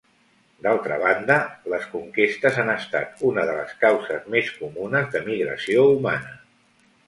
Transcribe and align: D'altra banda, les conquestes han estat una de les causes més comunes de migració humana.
D'altra 0.67 0.95
banda, 1.03 1.35
les 1.73 1.85
conquestes 1.91 2.57
han 2.63 2.73
estat 2.77 3.23
una 3.29 3.45
de 3.53 3.61
les 3.61 3.77
causes 3.87 4.27
més 4.37 4.53
comunes 4.65 5.15
de 5.15 5.25
migració 5.31 5.89
humana. 5.95 6.37